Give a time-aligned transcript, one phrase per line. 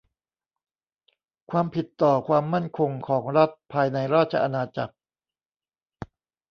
[1.51, 4.95] ความผิดต่อความมั่นคงของรัฐภายในราชอาณาจักร